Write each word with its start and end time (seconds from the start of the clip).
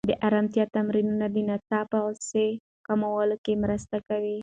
د 0.09 0.11
ارامتیا 0.27 0.65
تمرینونه 0.75 1.27
د 1.31 1.37
ناڅاپه 1.49 1.97
غوسې 2.05 2.47
کمولو 2.87 3.35
کې 3.43 3.53
مرسته 3.63 3.97
کوي. 4.07 4.37